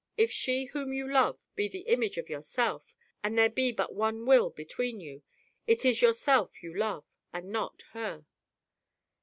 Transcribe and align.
If 0.17 0.31
she 0.31 0.65
whom 0.65 0.91
you 0.93 1.07
love 1.07 1.45
be 1.53 1.67
the 1.67 1.81
image 1.81 2.17
of 2.17 2.27
yourself, 2.27 2.95
and 3.23 3.37
there 3.37 3.51
be 3.51 3.71
but 3.71 3.93
one 3.93 4.25
will 4.25 4.49
between 4.49 4.99
you, 4.99 5.21
it 5.67 5.85
is 5.85 6.01
yourself 6.01 6.63
you 6.63 6.75
love, 6.75 7.05
and 7.31 7.49
not 7.51 7.83
her." 7.91 8.25